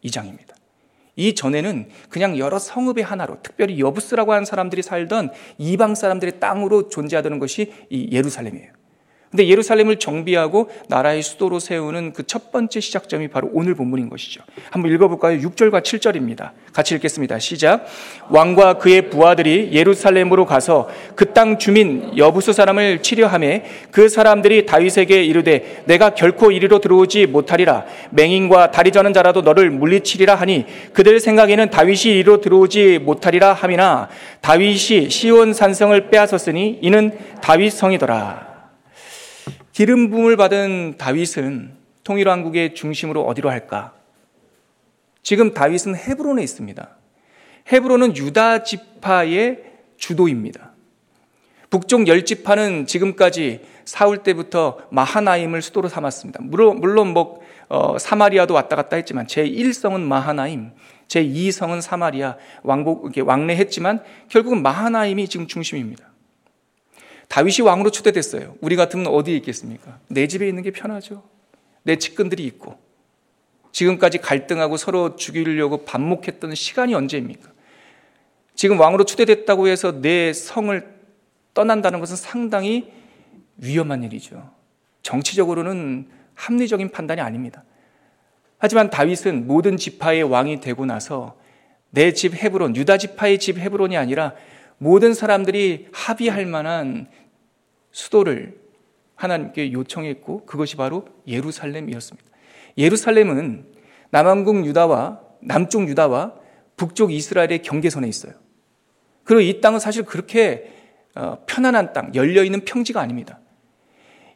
이 0.01 0.11
장입니다. 0.11 0.55
이 1.19 1.35
전에는 1.35 1.89
그냥 2.09 2.37
여러 2.37 2.57
성읍의 2.57 3.03
하나로 3.03 3.41
특별히 3.43 3.79
여부스라고 3.79 4.31
하는 4.31 4.45
사람들이 4.45 4.81
살던 4.81 5.31
이방 5.57 5.95
사람들의 5.95 6.39
땅으로 6.39 6.87
존재하던 6.87 7.39
것이 7.39 7.73
이 7.89 8.07
예루살렘이에요. 8.11 8.78
근데 9.31 9.47
예루살렘을 9.47 9.97
정비하고 9.99 10.69
나라의 10.87 11.21
수도로 11.21 11.59
세우는 11.59 12.13
그 12.13 12.23
첫 12.29 12.51
번째 12.51 12.79
시작점이 12.79 13.27
바로 13.29 13.49
오늘 13.53 13.73
본문인 13.73 14.07
것이죠. 14.09 14.41
한번 14.69 14.91
읽어볼까요? 14.91 15.39
6절과 15.39 15.81
7절입니다. 15.81 16.51
같이 16.73 16.93
읽겠습니다. 16.95 17.39
시작. 17.39 17.85
왕과 18.29 18.75
그의 18.77 19.09
부하들이 19.09 19.69
예루살렘으로 19.73 20.45
가서 20.45 20.87
그 21.15 21.33
땅 21.33 21.57
주민 21.57 22.17
여부수 22.17 22.53
사람을 22.53 23.01
치려함에 23.01 23.65
그 23.91 24.09
사람들이 24.09 24.65
다윗에게 24.65 25.23
이르되 25.23 25.83
내가 25.85 26.11
결코 26.15 26.51
이리로 26.51 26.79
들어오지 26.79 27.27
못하리라. 27.27 27.85
맹인과 28.11 28.71
다리 28.71 28.91
저는 28.91 29.13
자라도 29.13 29.41
너를 29.41 29.69
물리치리라 29.71 30.35
하니 30.35 30.65
그들 30.93 31.19
생각에는 31.19 31.69
다윗이 31.69 32.13
이리로 32.13 32.41
들어오지 32.41 32.99
못하리라 32.99 33.53
함이나 33.53 34.09
다윗이 34.41 35.09
시온 35.09 35.53
산성을 35.53 36.09
빼앗았으니 36.09 36.79
이는 36.81 37.17
다윗 37.41 37.71
성이더라. 37.71 38.48
기름 39.79 40.09
부음을 40.09 40.35
받은 40.35 40.95
다윗은 40.97 41.71
통일왕국의 42.03 42.75
중심으로 42.75 43.21
어디로 43.21 43.49
할까? 43.49 43.93
지금 45.23 45.53
다윗은 45.53 45.95
헤브론에 45.95 46.43
있습니다. 46.43 46.97
헤브론은 47.71 48.17
유다 48.17 48.63
지파의 48.63 49.63
주도입니다. 49.95 50.73
북쪽 51.69 52.09
열 52.09 52.25
지파는 52.25 52.87
지금까지 52.87 53.61
사울 53.85 54.17
때부터 54.17 54.79
마하나임을 54.91 55.61
수도로 55.61 55.87
삼았습니다. 55.87 56.41
물론 56.43 56.81
물론 56.81 57.13
뭐 57.13 57.39
어, 57.69 57.97
사마리아도 57.97 58.55
왔다 58.55 58.75
갔다 58.75 58.97
했지만 58.97 59.27
제 59.27 59.45
1성은 59.49 60.01
마하나임, 60.01 60.71
제 61.07 61.23
2성은 61.23 61.79
사마리아 61.79 62.35
이렇게 62.65 63.21
왕래했지만 63.21 64.03
결국은 64.27 64.61
마하나임이 64.61 65.29
지금 65.29 65.47
중심입니다. 65.47 66.08
다윗이 67.29 67.61
왕으로 67.61 67.91
초대됐어요. 67.91 68.55
우리 68.59 68.75
같으면 68.75 69.07
어디에 69.07 69.35
있겠습니까? 69.37 69.99
내 70.07 70.27
집에 70.27 70.47
있는 70.47 70.63
게 70.63 70.71
편하죠. 70.71 71.23
내 71.83 71.95
측근들이 71.95 72.43
있고. 72.45 72.77
지금까지 73.71 74.17
갈등하고 74.17 74.77
서로 74.77 75.15
죽이려고 75.15 75.85
반목했던 75.85 76.55
시간이 76.55 76.95
언제입니까? 76.95 77.51
지금 78.55 78.79
왕으로 78.79 79.05
초대됐다고 79.05 79.67
해서 79.67 80.01
내 80.01 80.33
성을 80.33 80.99
떠난다는 81.53 81.99
것은 81.99 82.15
상당히 82.15 82.91
위험한 83.57 84.03
일이죠. 84.03 84.51
정치적으로는 85.03 86.09
합리적인 86.33 86.89
판단이 86.89 87.21
아닙니다. 87.21 87.63
하지만 88.57 88.89
다윗은 88.89 89.47
모든 89.47 89.77
지파의 89.77 90.23
왕이 90.23 90.61
되고 90.61 90.85
나서 90.85 91.37
내 91.91 92.11
집 92.11 92.33
헤브론, 92.33 92.75
유다 92.75 92.97
지파의 92.97 93.39
집 93.39 93.57
헤브론이 93.57 93.97
아니라 93.97 94.33
모든 94.77 95.13
사람들이 95.13 95.87
합의할 95.91 96.45
만한 96.45 97.07
수도를 97.91 98.57
하나님께 99.15 99.73
요청했고 99.73 100.45
그것이 100.45 100.75
바로 100.75 101.05
예루살렘이었습니다. 101.27 102.29
예루살렘은 102.77 103.65
남왕국 104.11 104.65
유다와 104.65 105.21
남쪽 105.41 105.87
유다와 105.87 106.33
북쪽 106.77 107.11
이스라엘의 107.11 107.61
경계선에 107.61 108.07
있어요. 108.07 108.33
그리고 109.23 109.41
이 109.41 109.61
땅은 109.61 109.79
사실 109.79 110.03
그렇게 110.03 110.71
어, 111.15 111.39
편안한 111.45 111.93
땅, 111.93 112.11
열려 112.15 112.43
있는 112.43 112.61
평지가 112.61 113.01
아닙니다. 113.01 113.39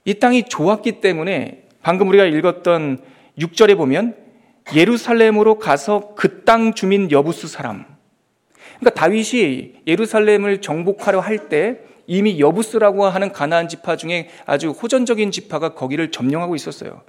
이 0.06 0.16
땅이 0.16 0.44
좋았기 0.44 1.00
때문에 1.00 1.68
방금 1.82 2.10
우리가 2.10 2.26
읽었던 2.26 3.00
6절에 3.38 3.78
보면 3.78 4.16
예루살렘으로 4.76 5.60
가서 5.60 6.14
그 6.16 6.44
땅 6.46 6.74
주민 6.74 7.10
여부수 7.10 7.48
사람. 7.48 7.86
그러니까 8.80 9.00
다윗이 9.00 9.84
예루살렘을 9.88 10.60
정복하려 10.62 11.20
할 11.22 11.48
때 11.48 11.80
이미 12.08 12.40
여부스라고 12.40 13.06
하는 13.06 13.32
가나안 13.32 13.68
지파 13.68 13.96
중에 13.96 14.30
아주 14.46 14.72
호전적인 14.72 15.32
지파가 15.32 15.74
거기를 15.74 16.12
점령하고 16.12 16.56
있었어요. 16.56 17.02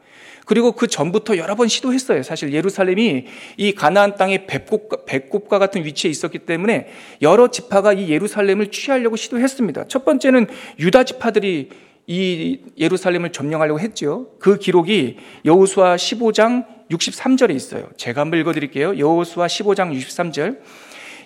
그리고 0.46 0.72
그 0.72 0.86
전부터 0.86 1.36
여러 1.38 1.54
번 1.54 1.68
시도했어요. 1.68 2.22
사실 2.22 2.52
예루살렘이 2.52 3.26
이 3.56 3.72
가나안 3.72 4.16
땅의 4.16 4.46
배꼽과, 4.46 5.04
배꼽과 5.06 5.58
같은 5.58 5.84
위치에 5.84 6.10
있었기 6.10 6.40
때문에 6.40 6.88
여러 7.22 7.48
지파가 7.48 7.94
이 7.94 8.10
예루살렘을 8.10 8.70
취하려고 8.70 9.16
시도했습니다. 9.16 9.86
첫 9.88 10.04
번째는 10.04 10.46
유다 10.78 11.04
지파들이 11.04 11.70
이 12.06 12.58
예루살렘을 12.78 13.32
점령하려고 13.32 13.80
했죠. 13.80 14.28
그 14.38 14.58
기록이 14.58 15.16
여호수아 15.46 15.96
15장 15.96 16.66
63절에 16.90 17.54
있어요. 17.54 17.88
제가 17.96 18.20
한번 18.20 18.38
읽어 18.40 18.52
드릴게요. 18.52 18.98
여호수아 18.98 19.46
15장 19.46 19.98
63절. 19.98 20.58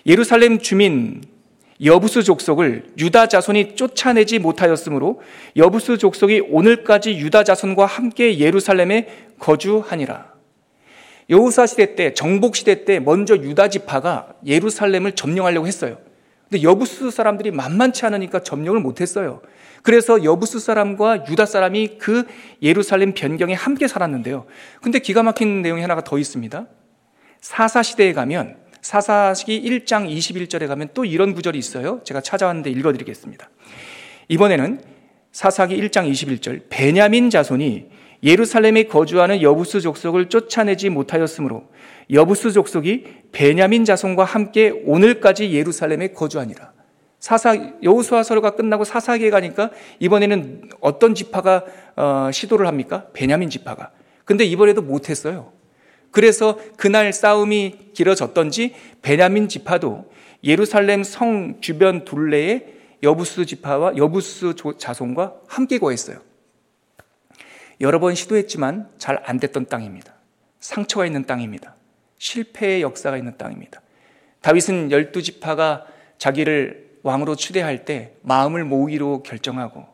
예루살렘 0.05 0.59
주민 0.59 1.21
여부스 1.83 2.23
족속을 2.23 2.91
유다 2.97 3.27
자손이 3.27 3.75
쫓아내지 3.75 4.39
못하였으므로 4.39 5.21
여부스 5.55 5.97
족속이 5.97 6.47
오늘까지 6.49 7.17
유다 7.17 7.43
자손과 7.43 7.85
함께 7.85 8.39
예루살렘에 8.39 9.07
거주하니라. 9.39 10.33
여호사 11.29 11.67
시대 11.67 11.95
때 11.95 12.13
정복 12.13 12.55
시대 12.55 12.83
때 12.83 12.99
먼저 12.99 13.35
유다 13.35 13.69
지파가 13.69 14.33
예루살렘을 14.45 15.13
점령하려고 15.13 15.67
했어요. 15.67 15.99
근데 16.49 16.63
여부스 16.63 17.11
사람들이 17.11 17.51
만만치 17.51 18.05
않으니까 18.05 18.41
점령을 18.41 18.81
못 18.81 18.99
했어요. 18.99 19.41
그래서 19.83 20.23
여부스 20.23 20.59
사람과 20.59 21.25
유다 21.29 21.45
사람이 21.45 21.99
그 21.99 22.25
예루살렘 22.61 23.13
변경에 23.13 23.53
함께 23.53 23.87
살았는데요. 23.87 24.47
근데 24.81 24.99
기가 24.99 25.23
막힌 25.23 25.61
내용이 25.61 25.81
하나가 25.81 26.03
더 26.03 26.17
있습니다. 26.17 26.65
사사 27.39 27.83
시대에 27.83 28.11
가면 28.11 28.57
사사기 28.81 29.61
1장 29.61 30.09
21절에 30.09 30.67
가면 30.67 30.89
또 30.93 31.05
이런 31.05 31.33
구절이 31.33 31.57
있어요. 31.57 32.01
제가 32.03 32.21
찾아왔는데 32.21 32.69
읽어드리겠습니다. 32.71 33.49
이번에는 34.27 34.81
사사기 35.31 35.79
1장 35.81 36.09
21절 36.11 36.63
베냐민 36.69 37.29
자손이 37.29 37.87
예루살렘에 38.23 38.83
거주하는 38.83 39.41
여부스 39.41 39.81
족속을 39.81 40.29
쫓아내지 40.29 40.89
못하였으므로 40.89 41.69
여부스 42.11 42.51
족속이 42.51 43.05
베냐민 43.31 43.85
자손과 43.85 44.23
함께 44.23 44.69
오늘까지 44.85 45.53
예루살렘에 45.53 46.09
거주하니라. 46.09 46.73
사사 47.19 47.73
여호수아서가 47.83 48.51
끝나고 48.51 48.85
사사기에 48.85 49.29
가니까 49.29 49.71
이번에는 49.99 50.69
어떤 50.79 51.13
지파가 51.13 51.65
어, 51.95 52.29
시도를 52.31 52.65
합니까? 52.65 53.07
베냐민 53.13 53.49
지파가. 53.49 53.91
근데 54.25 54.45
이번에도 54.45 54.81
못했어요. 54.81 55.51
그래서 56.11 56.59
그날 56.77 57.13
싸움이 57.13 57.91
길어졌던지 57.93 58.75
베냐민 59.01 59.47
지파도 59.47 60.11
예루살렘 60.43 61.03
성 61.03 61.61
주변 61.61 62.05
둘레에 62.05 62.65
여부스 63.03 63.45
지파와 63.45 63.95
여부스 63.97 64.55
자손과 64.77 65.35
함께 65.47 65.77
거했어요. 65.77 66.21
여러 67.81 67.99
번 67.99 68.15
시도했지만 68.15 68.89
잘 68.97 69.21
안 69.25 69.39
됐던 69.39 69.67
땅입니다. 69.67 70.13
상처가 70.59 71.05
있는 71.05 71.25
땅입니다. 71.25 71.75
실패의 72.17 72.81
역사가 72.81 73.17
있는 73.17 73.37
땅입니다. 73.37 73.81
다윗은 74.41 74.91
열두 74.91 75.21
지파가 75.21 75.85
자기를 76.17 76.89
왕으로 77.03 77.35
추대할 77.35 77.85
때 77.85 78.13
마음을 78.21 78.65
모으기로 78.65 79.23
결정하고 79.23 79.85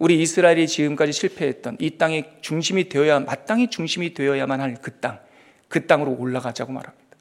우리 0.00 0.20
이스라엘이 0.22 0.66
지금까지 0.66 1.12
실패했던 1.12 1.76
이 1.78 1.98
땅의 1.98 2.38
중심이 2.40 2.88
되어야 2.88 3.20
마땅히 3.20 3.68
중심이 3.68 4.14
되어야만 4.14 4.58
할 4.58 4.80
그 4.80 4.98
땅, 4.98 5.20
그 5.68 5.86
땅으로 5.86 6.16
올라가자고 6.18 6.72
말합니다. 6.72 7.16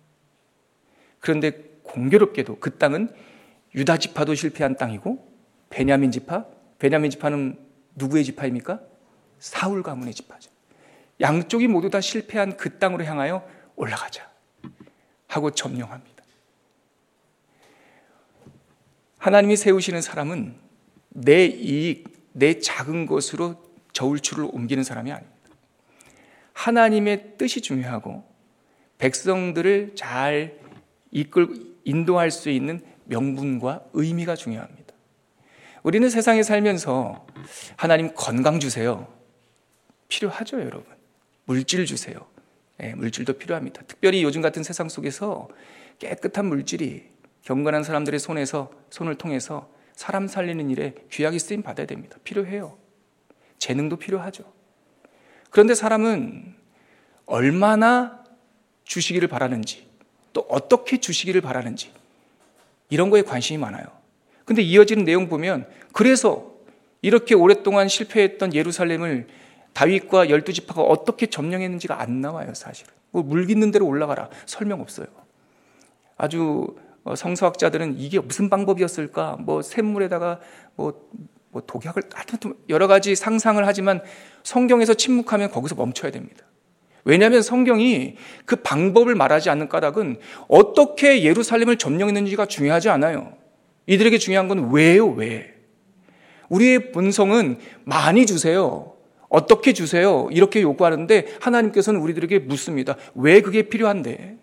그런데 1.19 1.51
공교롭게도 1.83 2.59
그 2.59 2.77
땅은 2.77 3.13
유다 3.75 3.97
지파도 3.97 4.33
실패한 4.33 4.77
땅이고 4.77 5.29
베냐민 5.69 6.11
지파, 6.11 6.45
베냐민 6.79 7.11
지파는 7.11 7.59
누구의 7.95 8.23
지파입니까? 8.23 8.79
사울 9.39 9.83
가문의 9.83 10.13
지파죠. 10.13 10.49
양쪽이 11.19 11.67
모두 11.67 11.89
다 11.89 11.99
실패한 11.99 12.55
그 12.55 12.79
땅으로 12.79 13.03
향하여 13.03 13.45
올라가자 13.75 14.29
하고 15.27 15.51
점령합니다. 15.51 16.23
하나님이 19.17 19.57
세우시는 19.57 20.01
사람은 20.01 20.55
내 21.09 21.45
이익, 21.45 22.18
내 22.31 22.59
작은 22.59 23.05
것으로 23.05 23.55
저울추를 23.93 24.47
옮기는 24.51 24.83
사람이 24.83 25.11
아닙니다. 25.11 25.39
하나님의 26.53 27.37
뜻이 27.37 27.61
중요하고 27.61 28.23
백성들을 28.97 29.93
잘 29.95 30.59
이끌 31.11 31.75
인도할 31.85 32.31
수 32.31 32.49
있는 32.49 32.81
명분과 33.05 33.85
의미가 33.93 34.35
중요합니다. 34.35 34.93
우리는 35.83 36.09
세상에 36.09 36.43
살면서 36.43 37.25
하나님 37.75 38.13
건강 38.13 38.59
주세요. 38.59 39.07
필요하죠, 40.09 40.59
여러분. 40.59 40.85
물질 41.45 41.85
주세요. 41.85 42.19
네, 42.77 42.93
물질도 42.95 43.33
필요합니다. 43.33 43.81
특별히 43.87 44.23
요즘 44.23 44.41
같은 44.41 44.63
세상 44.63 44.89
속에서 44.89 45.47
깨끗한 45.99 46.45
물질이 46.45 47.09
경건한 47.43 47.83
사람들의 47.83 48.19
손에서 48.19 48.69
손을 48.89 49.15
통해서 49.15 49.69
사람 49.99 50.29
살리는 50.29 50.69
일에 50.69 50.95
귀하게 51.11 51.39
쓰임 51.39 51.61
받아야 51.61 51.85
됩니다. 51.85 52.15
필요해요. 52.23 52.77
재능도 53.57 53.97
필요하죠. 53.97 54.45
그런데 55.49 55.75
사람은 55.75 56.55
얼마나 57.25 58.23
주시기를 58.85 59.27
바라는지, 59.27 59.89
또 60.31 60.45
어떻게 60.47 61.01
주시기를 61.01 61.41
바라는지, 61.41 61.91
이런 62.89 63.09
거에 63.09 63.23
관심이 63.23 63.57
많아요. 63.57 63.87
근데 64.45 64.61
이어지는 64.61 65.03
내용 65.03 65.27
보면, 65.27 65.67
그래서 65.91 66.55
이렇게 67.01 67.35
오랫동안 67.35 67.89
실패했던 67.89 68.53
예루살렘을 68.53 69.27
다윗과 69.73 70.29
열두 70.29 70.53
지파가 70.53 70.81
어떻게 70.81 71.25
점령했는지가 71.25 71.99
안 71.99 72.21
나와요, 72.21 72.53
사실은. 72.53 72.93
뭐 73.11 73.21
물깃는 73.21 73.71
대로 73.71 73.85
올라가라. 73.85 74.29
설명 74.45 74.79
없어요. 74.79 75.07
아주 76.15 76.73
어, 76.77 76.88
성서학자들은 77.15 77.97
이게 77.97 78.19
무슨 78.19 78.49
방법이었을까? 78.49 79.37
뭐 79.39 79.61
샘물에다가 79.61 80.39
뭐, 80.75 81.09
뭐 81.49 81.61
독약을 81.65 82.03
여러 82.69 82.87
가지 82.87 83.15
상상을 83.15 83.65
하지만 83.65 84.01
성경에서 84.43 84.93
침묵하면 84.93 85.51
거기서 85.51 85.75
멈춰야 85.75 86.11
됩니다. 86.11 86.45
왜냐하면 87.05 87.41
성경이 87.41 88.17
그 88.45 88.57
방법을 88.57 89.15
말하지 89.15 89.49
않는 89.49 89.69
까닭은 89.69 90.17
어떻게 90.47 91.23
예루살렘을 91.23 91.77
점령했는지가 91.77 92.45
중요하지 92.45 92.89
않아요. 92.89 93.33
이들에게 93.87 94.17
중요한 94.17 94.47
건 94.47 94.71
왜요, 94.71 95.07
왜? 95.07 95.55
우리의 96.49 96.91
본성은 96.91 97.59
많이 97.83 98.25
주세요. 98.25 98.93
어떻게 99.29 99.73
주세요? 99.73 100.27
이렇게 100.31 100.61
요구하는데 100.61 101.35
하나님께서는 101.39 101.99
우리들에게 102.01 102.39
묻습니다. 102.39 102.95
왜 103.15 103.41
그게 103.41 103.63
필요한데? 103.63 104.37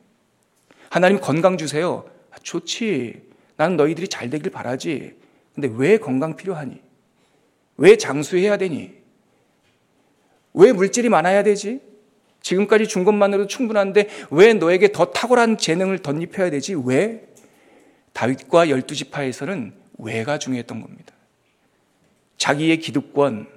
하나님 0.91 1.21
건강 1.21 1.59
주세요. 1.59 2.05
좋지. 2.47 3.23
나는 3.57 3.77
너희들이 3.77 4.09
잘 4.09 4.31
되길 4.31 4.51
바라지. 4.53 5.15
근데 5.55 5.69
왜 5.75 5.99
건강 5.99 6.37
필요하니? 6.37 6.81
왜 7.77 7.97
장수해야 7.97 8.57
되니? 8.57 8.95
왜 10.55 10.73
물질이 10.73 11.09
많아야 11.09 11.43
되지? 11.43 11.81
지금까지 12.41 12.87
준 12.87 13.05
것만으로도 13.05 13.49
충분한데 13.49 14.09
왜 14.31 14.55
너에게 14.55 14.93
더 14.93 15.07
탁월한 15.07 15.59
재능을 15.59 15.99
덧입혀야 15.99 16.51
되지? 16.51 16.77
왜? 16.85 17.27
다윗과 18.13 18.71
열두 18.71 18.95
지파에서는 18.95 19.75
왜가 19.99 20.39
중요했던 20.39 20.81
겁니다. 20.81 21.15
자기의 22.39 22.79
기득권 22.79 23.49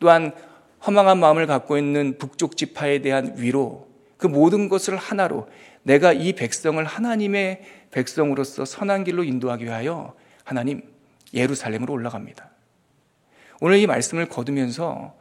또한 0.00 0.32
허망한 0.84 1.18
마음을 1.18 1.46
갖고 1.46 1.78
있는 1.78 2.18
북쪽 2.18 2.56
지파에 2.56 3.00
대한 3.00 3.34
위로 3.36 3.86
그 4.16 4.26
모든 4.26 4.68
것을 4.68 4.96
하나로 4.96 5.48
내가 5.84 6.12
이 6.12 6.32
백성을 6.32 6.84
하나님의 6.84 7.62
백성으로서 7.96 8.66
선한 8.66 9.04
길로 9.04 9.24
인도하기 9.24 9.64
위하여 9.64 10.14
하나님 10.44 10.82
예루살렘으로 11.32 11.94
올라갑니다. 11.94 12.50
오늘 13.60 13.78
이 13.78 13.86
말씀을 13.86 14.28
거두면서 14.28 15.16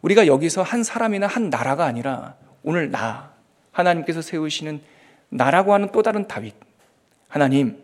우리가 0.00 0.28
여기서 0.28 0.62
한 0.62 0.84
사람이나 0.84 1.26
한 1.26 1.50
나라가 1.50 1.86
아니라 1.86 2.36
오늘 2.62 2.92
나 2.92 3.32
하나님께서 3.72 4.22
세우시는 4.22 4.80
나라고 5.28 5.74
하는 5.74 5.90
또 5.90 6.02
다른 6.02 6.28
다윗 6.28 6.54
하나님 7.26 7.82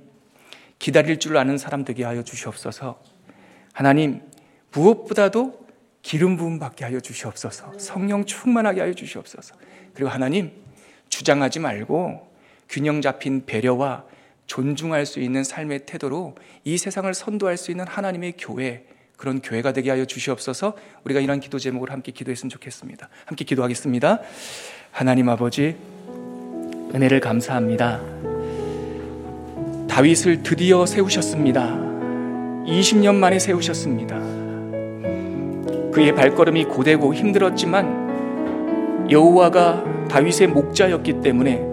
기다릴 0.78 1.18
줄 1.18 1.36
아는 1.36 1.58
사람 1.58 1.84
되게 1.84 2.04
하여 2.04 2.22
주시옵소서. 2.22 3.02
하나님 3.72 4.22
무엇보다도 4.70 5.66
기름 6.02 6.36
부음 6.36 6.60
받게 6.60 6.84
하여 6.84 7.00
주시옵소서. 7.00 7.80
성령 7.80 8.24
충만하게 8.24 8.80
하여 8.80 8.94
주시옵소서. 8.94 9.56
그리고 9.92 10.08
하나님 10.08 10.52
주장하지 11.08 11.58
말고 11.58 12.32
균형 12.68 13.02
잡힌 13.02 13.44
배려와 13.44 14.04
존중할 14.50 15.06
수 15.06 15.20
있는 15.20 15.44
삶의 15.44 15.86
태도로 15.86 16.34
이 16.64 16.76
세상을 16.76 17.14
선도할 17.14 17.56
수 17.56 17.70
있는 17.70 17.86
하나님의 17.86 18.34
교회, 18.36 18.84
그런 19.16 19.40
교회가 19.40 19.72
되게 19.72 19.90
하여 19.90 20.04
주시옵소서 20.04 20.76
우리가 21.04 21.20
이런 21.20 21.38
기도 21.38 21.60
제목을 21.60 21.92
함께 21.92 22.10
기도했으면 22.10 22.50
좋겠습니다. 22.50 23.08
함께 23.26 23.44
기도하겠습니다. 23.44 24.18
하나님 24.90 25.28
아버지, 25.28 25.76
은혜를 26.92 27.20
감사합니다. 27.20 28.00
다윗을 29.88 30.42
드디어 30.42 30.84
세우셨습니다. 30.84 31.68
20년 32.66 33.14
만에 33.14 33.38
세우셨습니다. 33.38 34.18
그의 35.92 36.12
발걸음이 36.16 36.64
고되고 36.64 37.14
힘들었지만 37.14 39.08
여호와가 39.12 40.08
다윗의 40.08 40.48
목자였기 40.48 41.20
때문에 41.20 41.69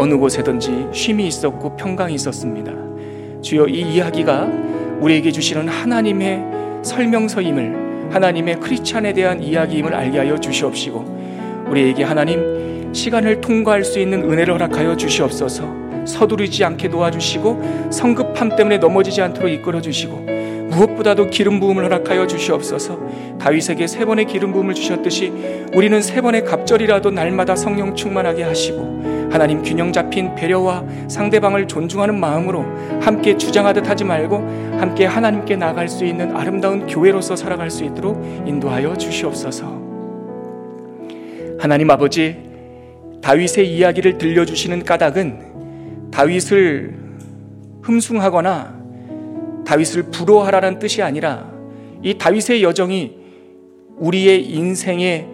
어느 0.00 0.16
곳에든지 0.16 0.86
쉼이 0.92 1.26
있었고 1.26 1.76
평강이 1.76 2.14
있었습니다. 2.14 2.72
주여 3.42 3.66
이 3.66 3.82
이야기가 3.82 4.48
우리에게 4.98 5.30
주시는 5.30 5.68
하나님의 5.68 6.42
설명서임을 6.82 8.08
하나님의 8.10 8.60
크리스찬에 8.60 9.12
대한 9.12 9.42
이야기임을 9.42 9.94
알게 9.94 10.16
하여 10.16 10.38
주시옵시고 10.40 11.66
우리에게 11.68 12.04
하나님 12.04 12.94
시간을 12.94 13.42
통과할 13.42 13.84
수 13.84 14.00
있는 14.00 14.22
은혜를 14.22 14.54
허락하여 14.54 14.96
주시옵소서. 14.96 15.68
서두르지 16.06 16.64
않게 16.64 16.88
도와주시고 16.88 17.90
성급함 17.90 18.56
때문에 18.56 18.78
넘어지지 18.78 19.20
않도록 19.20 19.50
이끌어 19.52 19.82
주시고 19.82 20.24
무엇보다도 20.70 21.30
기름 21.30 21.60
부음을 21.60 21.84
허락하여 21.84 22.26
주시옵소서. 22.26 22.98
다윗에게 23.38 23.86
세 23.86 24.04
번의 24.04 24.26
기름 24.26 24.52
부음을 24.52 24.74
주셨듯이 24.74 25.32
우리는 25.74 26.00
세 26.00 26.20
번의 26.20 26.44
갑절이라도 26.44 27.10
날마다 27.10 27.56
성령 27.56 27.94
충만하게 27.94 28.44
하시고 28.44 29.28
하나님 29.30 29.62
균형 29.62 29.92
잡힌 29.92 30.34
배려와 30.34 30.84
상대방을 31.08 31.68
존중하는 31.68 32.18
마음으로 32.18 32.64
함께 33.00 33.36
주장하듯 33.36 33.88
하지 33.88 34.04
말고 34.04 34.36
함께 34.78 35.06
하나님께 35.06 35.56
나갈 35.56 35.88
수 35.88 36.04
있는 36.04 36.34
아름다운 36.34 36.86
교회로서 36.86 37.36
살아갈 37.36 37.70
수 37.70 37.84
있도록 37.84 38.20
인도하여 38.46 38.96
주시옵소서. 38.96 39.80
하나님 41.60 41.90
아버지 41.90 42.50
다윗의 43.22 43.72
이야기를 43.72 44.18
들려주시는 44.18 44.84
까닭은 44.84 46.10
다윗을 46.10 46.94
흠숭하거나 47.82 48.79
다윗을 49.70 50.10
부러워하라는 50.10 50.80
뜻이 50.80 51.00
아니라 51.00 51.48
이 52.02 52.18
다윗의 52.18 52.64
여정이 52.64 53.12
우리의 53.98 54.50
인생의 54.50 55.28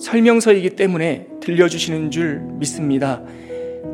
설명서이기 0.00 0.70
때문에 0.70 1.28
들려주시는 1.40 2.10
줄 2.10 2.40
믿습니다. 2.58 3.22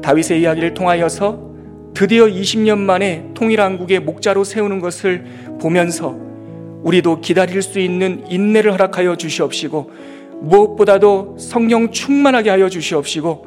다윗의 0.02 0.40
이야기를 0.40 0.72
통하여서 0.72 1.44
드디어 1.92 2.24
20년 2.24 2.78
만에 2.78 3.26
통일한국의 3.34 4.00
목자로 4.00 4.44
세우는 4.44 4.80
것을 4.80 5.24
보면서 5.60 6.16
우리도 6.82 7.20
기다릴 7.20 7.60
수 7.60 7.78
있는 7.78 8.24
인내를 8.30 8.72
허락하여 8.72 9.16
주시옵시고 9.16 9.90
무엇보다도 10.40 11.36
성령 11.38 11.90
충만하게 11.90 12.48
하여 12.48 12.70
주시옵시고 12.70 13.46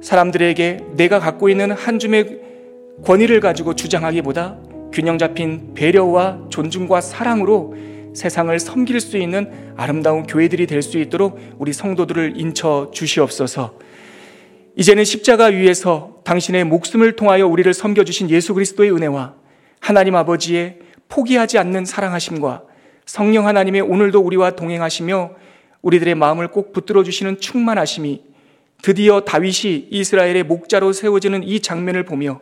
사람들에게 0.00 0.80
내가 0.96 1.20
갖고 1.20 1.48
있는 1.48 1.70
한 1.70 2.00
줌의 2.00 2.47
권위를 3.04 3.40
가지고 3.40 3.74
주장하기보다 3.74 4.56
균형 4.92 5.18
잡힌 5.18 5.74
배려와 5.74 6.46
존중과 6.50 7.00
사랑으로 7.00 7.76
세상을 8.14 8.58
섬길 8.58 9.00
수 9.00 9.18
있는 9.18 9.72
아름다운 9.76 10.24
교회들이 10.24 10.66
될 10.66 10.82
수 10.82 10.98
있도록 10.98 11.38
우리 11.58 11.72
성도들을 11.72 12.34
인쳐 12.36 12.90
주시옵소서. 12.92 13.78
이제는 14.76 15.04
십자가 15.04 15.46
위에서 15.46 16.20
당신의 16.24 16.64
목숨을 16.64 17.16
통하여 17.16 17.46
우리를 17.46 17.72
섬겨주신 17.72 18.30
예수 18.30 18.54
그리스도의 18.54 18.92
은혜와 18.92 19.34
하나님 19.80 20.16
아버지의 20.16 20.78
포기하지 21.08 21.58
않는 21.58 21.84
사랑하심과 21.84 22.62
성령 23.06 23.46
하나님의 23.46 23.80
오늘도 23.80 24.20
우리와 24.20 24.52
동행하시며 24.52 25.30
우리들의 25.82 26.14
마음을 26.14 26.48
꼭 26.48 26.72
붙들어 26.72 27.02
주시는 27.02 27.40
충만하심이 27.40 28.22
드디어 28.82 29.22
다윗이 29.22 29.88
이스라엘의 29.90 30.44
목자로 30.44 30.92
세워지는 30.92 31.42
이 31.42 31.60
장면을 31.60 32.04
보며 32.04 32.40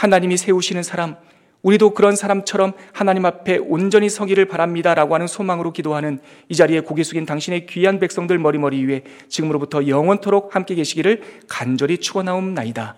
하나님이 0.00 0.38
세우시는 0.38 0.82
사람, 0.82 1.16
우리도 1.60 1.90
그런 1.90 2.16
사람처럼 2.16 2.72
하나님 2.90 3.26
앞에 3.26 3.58
온전히 3.58 4.08
서기를 4.08 4.46
바랍니다. 4.46 4.94
라고 4.94 5.14
하는 5.14 5.26
소망으로 5.26 5.74
기도하는 5.74 6.20
이 6.48 6.54
자리에 6.54 6.80
고개 6.80 7.02
숙인 7.02 7.26
당신의 7.26 7.66
귀한 7.66 7.98
백성들 7.98 8.38
머리머리 8.38 8.82
위에 8.86 9.02
지금으로부터 9.28 9.86
영원토록 9.86 10.56
함께 10.56 10.74
계시기를 10.74 11.20
간절히 11.48 11.98
축원하옵나이다. 11.98 12.96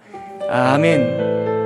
아멘. 0.48 1.61